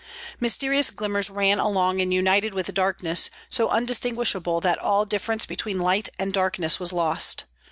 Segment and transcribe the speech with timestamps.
[0.39, 6.09] Mysterious glimmers ran along and united with darkness, so undistinguishable that all difference between light
[6.17, 7.45] and darkness was lost.